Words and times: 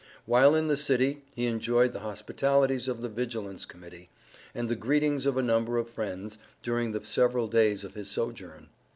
While 0.25 0.55
in 0.55 0.65
the 0.67 0.77
city, 0.77 1.21
he 1.35 1.45
enjoyed 1.45 1.93
the 1.93 1.99
hospitalities 1.99 2.87
of 2.87 3.03
the 3.03 3.07
Vigilance 3.07 3.67
Committee, 3.67 4.09
and 4.55 4.67
the 4.67 4.75
greetings 4.75 5.27
of 5.27 5.37
a 5.37 5.43
number 5.43 5.77
of 5.77 5.87
friends, 5.91 6.39
during 6.63 6.91
the 6.91 7.03
several 7.03 7.47
days 7.47 7.83
of 7.83 7.93
his 7.93 8.09
sojourn. 8.09 8.69